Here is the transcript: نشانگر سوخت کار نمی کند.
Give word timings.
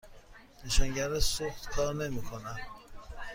نشانگر 0.65 1.19
سوخت 1.19 1.69
کار 1.69 1.95
نمی 1.95 2.21
کند. 2.21 2.59